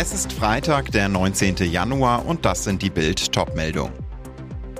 [0.00, 1.56] Es ist Freitag, der 19.
[1.56, 3.92] Januar und das sind die Bild Topmeldungen.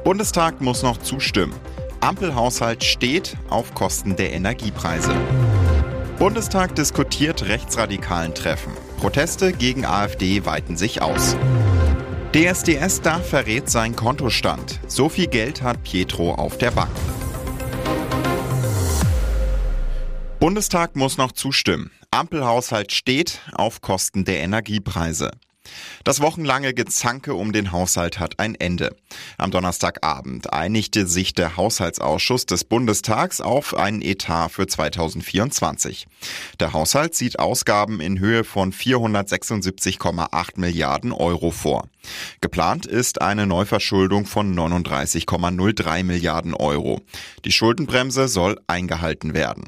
[0.05, 1.55] Bundestag muss noch zustimmen.
[1.99, 5.13] Ampelhaushalt steht auf Kosten der Energiepreise.
[6.21, 8.73] Bundestag diskutiert rechtsradikalen Treffen.
[8.99, 11.37] Proteste gegen AfD weiten sich aus.
[12.33, 14.79] DSDS da verrät sein Kontostand.
[14.87, 16.93] So viel Geld hat Pietro auf der Bank.
[20.39, 21.91] Bundestag muss noch zustimmen.
[22.11, 25.31] Ampelhaushalt steht auf Kosten der Energiepreise.
[26.05, 28.97] Das wochenlange Gezanke um den Haushalt hat ein Ende.
[29.37, 36.07] Am Donnerstagabend einigte sich der Haushaltsausschuss des Bundestags auf einen Etat für 2024.
[36.59, 41.89] Der Haushalt sieht Ausgaben in Höhe von 476,8 Milliarden Euro vor.
[42.41, 47.03] Geplant ist eine Neuverschuldung von 39,03 Milliarden Euro.
[47.45, 49.65] Die Schuldenbremse soll eingehalten werden.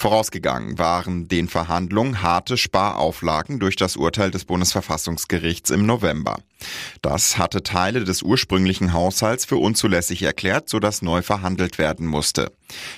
[0.00, 6.38] Vorausgegangen waren den Verhandlungen harte Sparauflagen durch das Urteil des Bundesverfassungsgerichts im November.
[7.02, 12.50] Das hatte Teile des ursprünglichen Haushalts für unzulässig erklärt, sodass neu verhandelt werden musste.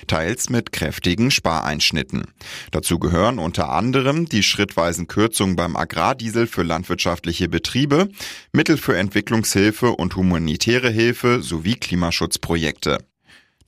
[0.07, 2.23] Teils mit kräftigen Spareinschnitten.
[2.71, 8.07] Dazu gehören unter anderem die schrittweisen Kürzungen beim Agrardiesel für landwirtschaftliche Betriebe,
[8.53, 12.99] Mittel für Entwicklungshilfe und humanitäre Hilfe sowie Klimaschutzprojekte.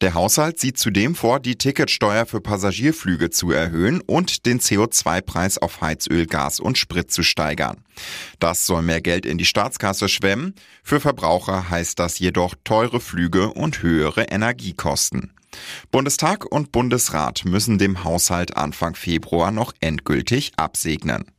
[0.02, 5.82] Der Haushalt sieht zudem vor, die Ticketsteuer für Passagierflüge zu erhöhen und den CO2-Preis auf
[5.82, 7.84] Heizöl, Gas und Sprit zu steigern.
[8.40, 10.54] Das soll mehr Geld in die Staatskasse schwemmen.
[10.84, 15.32] Für Verbraucher heißt das jedoch teure Flüge und höhere Energiekosten.
[15.92, 21.32] Bundestag und Bundesrat müssen dem Haushalt Anfang Februar noch endgültig absegnen.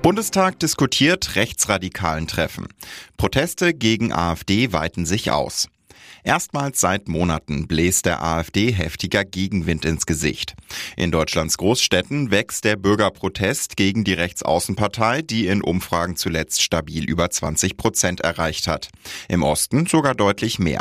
[0.00, 2.68] Bundestag diskutiert rechtsradikalen Treffen.
[3.16, 5.68] Proteste gegen AfD weiten sich aus.
[6.24, 10.54] Erstmals seit Monaten bläst der AfD heftiger Gegenwind ins Gesicht.
[10.96, 17.28] In Deutschlands Großstädten wächst der Bürgerprotest gegen die Rechtsaußenpartei, die in Umfragen zuletzt stabil über
[17.28, 18.88] 20 Prozent erreicht hat.
[19.28, 20.80] Im Osten sogar deutlich mehr.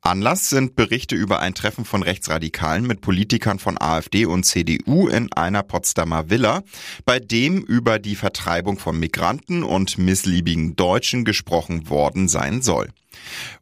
[0.00, 5.30] Anlass sind Berichte über ein Treffen von Rechtsradikalen mit Politikern von AfD und CDU in
[5.34, 6.62] einer Potsdamer Villa,
[7.04, 12.88] bei dem über die Vertreibung von Migranten und missliebigen Deutschen gesprochen worden sein soll.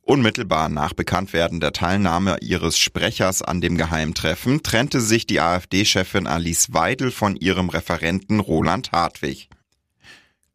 [0.03, 6.73] Unmittelbar nach Bekanntwerden der Teilnahme ihres Sprechers an dem Geheimtreffen trennte sich die AfD-Chefin Alice
[6.73, 9.49] Weidel von ihrem Referenten Roland Hartwig.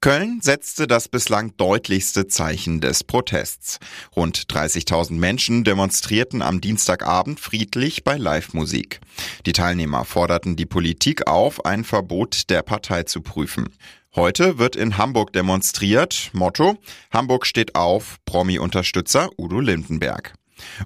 [0.05, 3.79] Köln setzte das bislang deutlichste Zeichen des Protests.
[4.16, 9.00] Rund 30.000 Menschen demonstrierten am Dienstagabend friedlich bei Live-Musik.
[9.47, 13.69] Die Teilnehmer forderten die Politik auf, ein Verbot der Partei zu prüfen.
[14.15, 16.29] Heute wird in Hamburg demonstriert.
[16.31, 16.77] Motto:
[17.11, 20.35] Hamburg steht auf, Promi-Unterstützer Udo Lindenberg.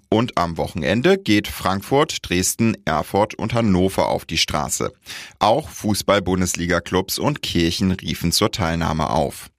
[0.10, 4.92] Und am Wochenende geht Frankfurt, Dresden, Erfurt und Hannover auf die Straße.
[5.38, 9.52] Auch Fußball-Bundesliga-Clubs und Kirchen riefen zur Teilnahme auf.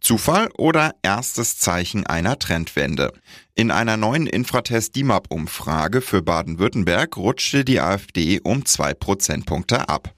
[0.00, 3.12] Zufall oder erstes Zeichen einer Trendwende?
[3.54, 10.14] In einer neuen Infratest DIMAP-Umfrage für Baden-Württemberg rutschte die AfD um zwei Prozentpunkte ab.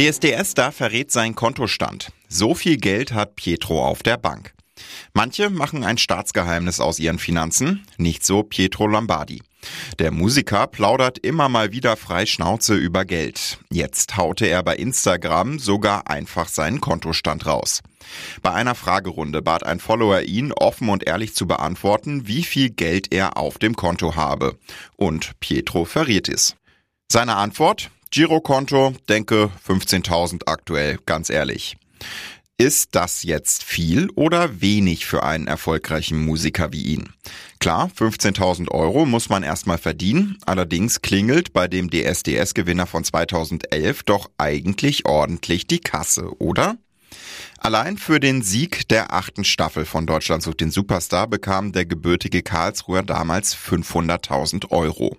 [0.00, 2.10] DSDS da verrät sein Kontostand.
[2.26, 4.54] So viel Geld hat Pietro auf der Bank.
[5.12, 9.42] Manche machen ein Staatsgeheimnis aus ihren Finanzen, nicht so Pietro Lombardi.
[9.98, 13.58] Der Musiker plaudert immer mal wieder frei Schnauze über Geld.
[13.70, 17.82] Jetzt haute er bei Instagram sogar einfach seinen Kontostand raus.
[18.40, 23.12] Bei einer Fragerunde bat ein Follower ihn, offen und ehrlich zu beantworten, wie viel Geld
[23.12, 24.56] er auf dem Konto habe.
[24.96, 26.56] Und Pietro verriet es.
[27.12, 27.90] Seine Antwort?
[28.10, 31.76] Girokonto, denke 15.000 aktuell, ganz ehrlich.
[32.58, 37.10] Ist das jetzt viel oder wenig für einen erfolgreichen Musiker wie ihn?
[37.60, 44.28] Klar, 15.000 Euro muss man erstmal verdienen, allerdings klingelt bei dem DSDS-Gewinner von 2011 doch
[44.38, 46.76] eigentlich ordentlich die Kasse, oder?
[47.58, 52.42] Allein für den Sieg der achten Staffel von Deutschland sucht den Superstar bekam der gebürtige
[52.42, 55.16] Karlsruher damals 500.000 Euro.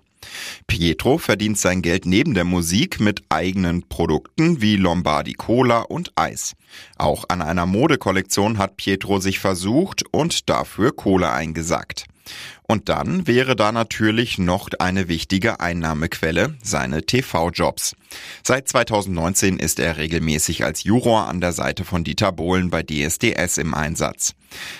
[0.66, 6.54] Pietro verdient sein Geld neben der Musik mit eigenen Produkten wie Lombardi Cola und Eis.
[6.96, 12.06] Auch an einer Modekollektion hat Pietro sich versucht und dafür Kohle eingesackt.
[12.62, 17.94] Und dann wäre da natürlich noch eine wichtige Einnahmequelle, seine TV-Jobs.
[18.42, 23.58] Seit 2019 ist er regelmäßig als Juror an der Seite von Dieter Bohlen bei DSDS
[23.58, 24.34] im Einsatz.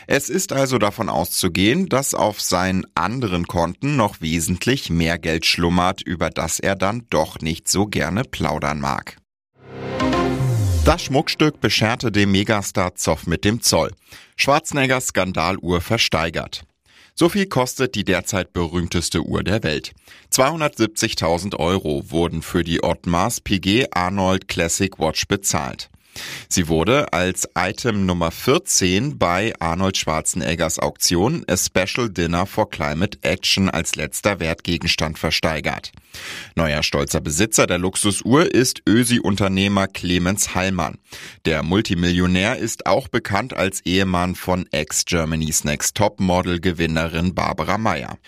[0.06, 6.02] Es ist also davon auszugehen, dass auf seinen anderen Konten noch wesentlich mehr Geld schlummert,
[6.02, 9.16] über das er dann doch nicht so gerne plaudern mag.
[10.84, 13.92] Das Schmuckstück bescherte dem Megastar Zoff mit dem Zoll.
[14.36, 16.64] Schwarzeneggers Skandaluhr versteigert.
[17.14, 19.92] So viel kostet die derzeit berühmteste Uhr der Welt.
[20.32, 25.90] 270.000 Euro wurden für die Ottmars PG Arnold Classic Watch bezahlt.
[26.48, 33.18] Sie wurde als Item Nummer 14 bei Arnold Schwarzeneggers Auktion A Special Dinner for Climate
[33.22, 35.92] Action als letzter Wertgegenstand versteigert.
[36.54, 40.98] Neuer stolzer Besitzer der Luxusuhr ist Ösi-Unternehmer Clemens Hallmann.
[41.46, 48.18] Der Multimillionär ist auch bekannt als Ehemann von Ex-Germany's Next Top Model Gewinnerin Barbara Meyer.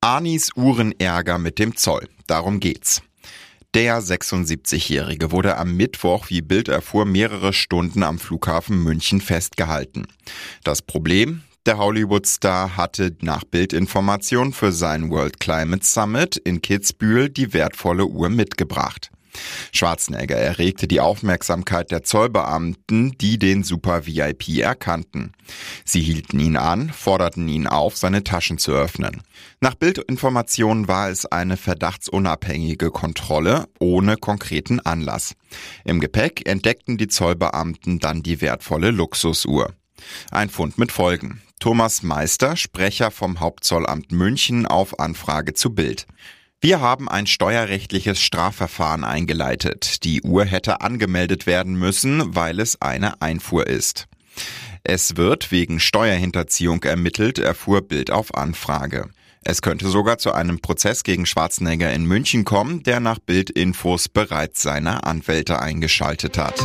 [0.00, 2.08] Arnis Uhrenärger mit dem Zoll.
[2.26, 3.02] Darum geht's.
[3.74, 10.06] Der 76-Jährige wurde am Mittwoch, wie Bild erfuhr, mehrere Stunden am Flughafen München festgehalten.
[10.64, 11.42] Das Problem?
[11.66, 18.30] Der Hollywood-Star hatte nach Bildinformation für sein World Climate Summit in Kitzbühel die wertvolle Uhr
[18.30, 19.10] mitgebracht.
[19.72, 25.32] Schwarzenegger erregte die Aufmerksamkeit der Zollbeamten, die den Super VIP erkannten.
[25.84, 29.22] Sie hielten ihn an, forderten ihn auf, seine Taschen zu öffnen.
[29.60, 35.34] Nach Bildinformationen war es eine verdachtsunabhängige Kontrolle ohne konkreten Anlass.
[35.84, 39.74] Im Gepäck entdeckten die Zollbeamten dann die wertvolle Luxusuhr.
[40.30, 41.42] Ein Fund mit Folgen.
[41.60, 46.06] Thomas Meister, Sprecher vom Hauptzollamt München auf Anfrage zu Bild.
[46.60, 50.02] Wir haben ein steuerrechtliches Strafverfahren eingeleitet.
[50.02, 54.06] Die Uhr hätte angemeldet werden müssen, weil es eine Einfuhr ist.
[54.82, 59.08] Es wird wegen Steuerhinterziehung ermittelt, erfuhr Bild auf Anfrage.
[59.44, 64.60] Es könnte sogar zu einem Prozess gegen Schwarzenegger in München kommen, der nach Bildinfos bereits
[64.60, 66.60] seine Anwälte eingeschaltet hat.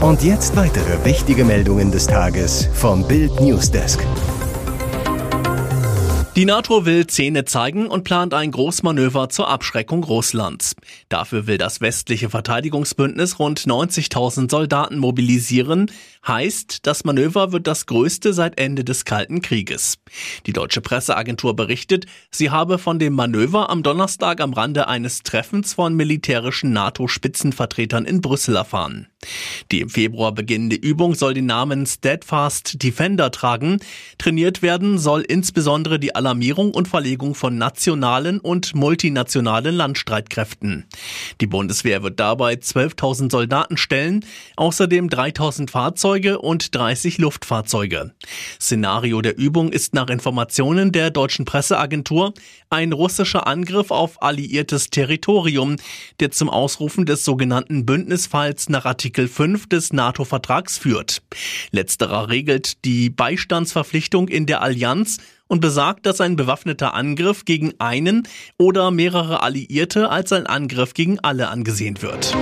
[0.00, 4.00] Und jetzt weitere wichtige Meldungen des Tages vom Bild Newsdesk.
[6.36, 10.74] Die NATO will Zähne zeigen und plant ein Großmanöver zur Abschreckung Russlands.
[11.08, 15.92] Dafür will das westliche Verteidigungsbündnis rund 90.000 Soldaten mobilisieren.
[16.26, 19.98] Heißt, das Manöver wird das größte seit Ende des Kalten Krieges.
[20.46, 25.74] Die deutsche Presseagentur berichtet, sie habe von dem Manöver am Donnerstag am Rande eines Treffens
[25.74, 29.08] von militärischen NATO-Spitzenvertretern in Brüssel erfahren.
[29.70, 33.80] Die im Februar beginnende Übung soll den Namen Steadfast Defender tragen.
[34.16, 40.86] Trainiert werden soll insbesondere die Alarmierung und Verlegung von nationalen und multinationalen Landstreitkräften.
[41.40, 44.24] Die Bundeswehr wird dabei 12.000 Soldaten stellen,
[44.56, 48.12] außerdem 3.000 Fahrzeuge und 30 Luftfahrzeuge.
[48.60, 52.32] Szenario der Übung ist nach Informationen der deutschen Presseagentur
[52.70, 55.76] ein russischer Angriff auf alliiertes Territorium,
[56.20, 61.22] der zum Ausrufen des sogenannten Bündnisfalls nach Artikel 5 des NATO-Vertrags führt.
[61.72, 68.26] Letzterer regelt die Beistandsverpflichtung in der Allianz und besagt, dass ein bewaffneter Angriff gegen einen
[68.58, 72.34] oder mehrere Alliierte als ein Angriff gegen alle angesehen wird.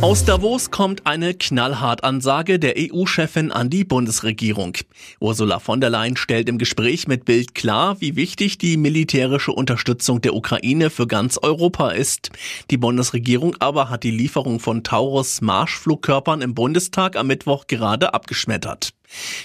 [0.00, 4.76] Aus Davos kommt eine knallhart Ansage der EU-Chefin an die Bundesregierung.
[5.18, 10.20] Ursula von der Leyen stellt im Gespräch mit Bild klar, wie wichtig die militärische Unterstützung
[10.20, 12.30] der Ukraine für ganz Europa ist.
[12.70, 18.92] Die Bundesregierung aber hat die Lieferung von Taurus Marschflugkörpern im Bundestag am Mittwoch gerade abgeschmettert.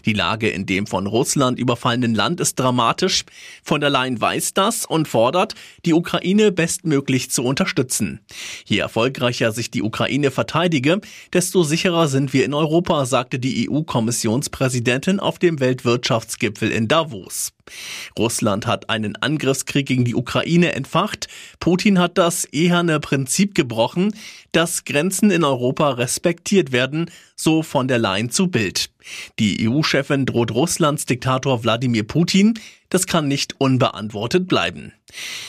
[0.05, 3.23] Die Lage in dem von Russland überfallenen Land ist dramatisch.
[3.63, 5.55] Von der Leyen weiß das und fordert,
[5.85, 8.19] die Ukraine bestmöglich zu unterstützen.
[8.65, 11.01] Je erfolgreicher sich die Ukraine verteidige,
[11.31, 17.53] desto sicherer sind wir in Europa, sagte die EU-Kommissionspräsidentin auf dem Weltwirtschaftsgipfel in Davos.
[18.17, 21.27] Russland hat einen Angriffskrieg gegen die Ukraine entfacht.
[21.59, 24.13] Putin hat das eherne Prinzip gebrochen,
[24.51, 28.89] dass Grenzen in Europa respektiert werden, so von der Leyen zu Bild.
[29.39, 32.53] Die EU-Chefin droht Russlands Diktator Wladimir Putin.
[32.89, 34.93] Das kann nicht unbeantwortet bleiben.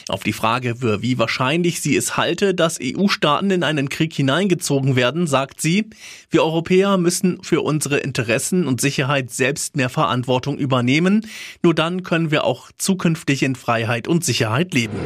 [0.08, 5.26] Auf die Frage, wie wahrscheinlich sie es halte, dass EU-Staaten in einen Krieg hineingezogen werden,
[5.26, 5.90] sagt sie,
[6.30, 11.26] wir Europäer müssen für unsere Interessen und Sicherheit selbst mehr Verantwortung übernehmen.
[11.62, 14.98] Nur dann können wir auch zukünftig in Freiheit und Sicherheit leben.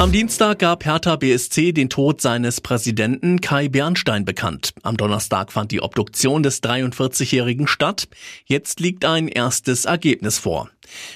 [0.00, 4.72] Am Dienstag gab Hertha BSC den Tod seines Präsidenten Kai Bernstein bekannt.
[4.82, 8.08] Am Donnerstag fand die Obduktion des 43-Jährigen statt.
[8.46, 10.70] Jetzt liegt ein erstes Ergebnis vor.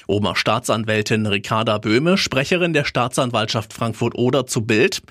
[0.07, 5.01] Oberstaatsanwältin Ricarda Böhme, Sprecherin der Staatsanwaltschaft Frankfurt-Oder zu Bild.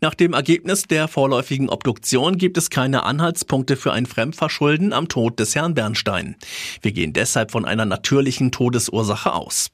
[0.00, 5.38] Nach dem Ergebnis der vorläufigen Obduktion gibt es keine Anhaltspunkte für ein Fremdverschulden am Tod
[5.38, 6.36] des Herrn Bernstein.
[6.82, 9.70] Wir gehen deshalb von einer natürlichen Todesursache aus.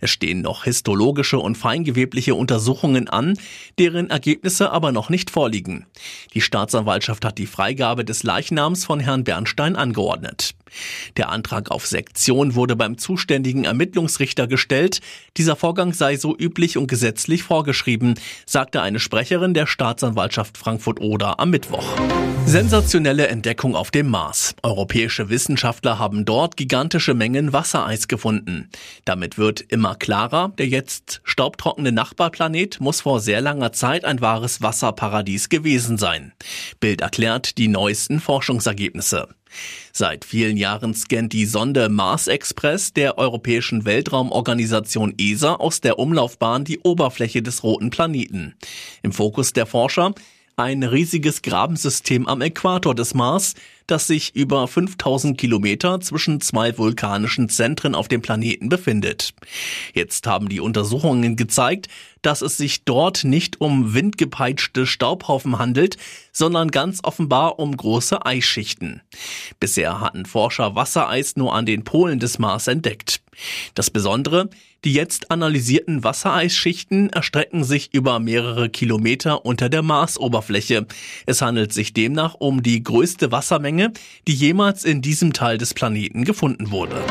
[0.00, 3.34] Es stehen noch histologische und feingewebliche Untersuchungen an,
[3.78, 5.86] deren Ergebnisse aber noch nicht vorliegen.
[6.34, 10.54] Die Staatsanwaltschaft hat die Freigabe des Leichnams von Herrn Bernstein angeordnet.
[11.16, 15.00] Der Antrag auf Sektion wurde beim zuständigen Ermittlungsrichter gestellt.
[15.36, 18.14] Dieser Vorgang sei so üblich und gesetzlich vorgeschrieben,
[18.46, 21.96] sagte eine Sprecherin der Staatsanwaltschaft Frankfurt-Oder am Mittwoch.
[22.52, 24.54] Sensationelle Entdeckung auf dem Mars.
[24.62, 28.68] Europäische Wissenschaftler haben dort gigantische Mengen Wassereis gefunden.
[29.06, 34.60] Damit wird immer klarer, der jetzt staubtrockene Nachbarplanet muss vor sehr langer Zeit ein wahres
[34.60, 36.34] Wasserparadies gewesen sein.
[36.78, 39.28] Bild erklärt die neuesten Forschungsergebnisse.
[39.94, 46.64] Seit vielen Jahren scannt die Sonde Mars Express der Europäischen Weltraumorganisation ESA aus der Umlaufbahn
[46.64, 48.56] die Oberfläche des roten Planeten.
[49.02, 50.14] Im Fokus der Forscher
[50.56, 53.54] ein riesiges Grabensystem am Äquator des Mars,
[53.86, 59.34] das sich über 5000 Kilometer zwischen zwei vulkanischen Zentren auf dem Planeten befindet.
[59.94, 61.88] Jetzt haben die Untersuchungen gezeigt,
[62.22, 65.96] dass es sich dort nicht um windgepeitschte Staubhaufen handelt,
[66.32, 69.02] sondern ganz offenbar um große Eisschichten.
[69.58, 73.21] Bisher hatten Forscher Wassereis nur an den Polen des Mars entdeckt.
[73.74, 74.50] Das Besondere,
[74.84, 80.86] die jetzt analysierten Wassereisschichten erstrecken sich über mehrere Kilometer unter der Marsoberfläche.
[81.26, 83.92] Es handelt sich demnach um die größte Wassermenge,
[84.26, 87.02] die jemals in diesem Teil des Planeten gefunden wurde.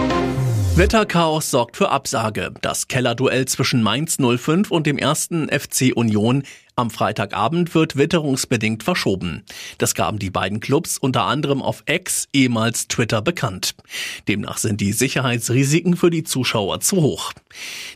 [0.75, 2.53] Wetterchaos sorgt für Absage.
[2.61, 6.43] Das Kellerduell zwischen Mainz 05 und dem ersten FC Union
[6.75, 9.43] am Freitagabend wird witterungsbedingt verschoben.
[9.77, 13.75] Das gaben die beiden Clubs unter anderem auf X, ehemals Twitter, bekannt.
[14.27, 17.33] Demnach sind die Sicherheitsrisiken für die Zuschauer zu hoch.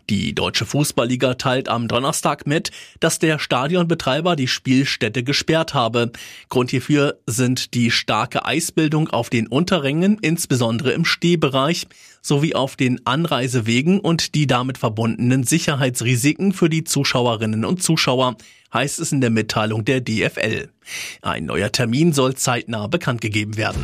[0.09, 6.11] Die Deutsche Fußballliga teilt am Donnerstag mit, dass der Stadionbetreiber die Spielstätte gesperrt habe.
[6.49, 11.87] Grund hierfür sind die starke Eisbildung auf den Unterrängen, insbesondere im Stehbereich,
[12.21, 18.35] sowie auf den Anreisewegen und die damit verbundenen Sicherheitsrisiken für die Zuschauerinnen und Zuschauer,
[18.75, 20.67] heißt es in der Mitteilung der DFL.
[21.21, 23.83] Ein neuer Termin soll zeitnah bekannt gegeben werden.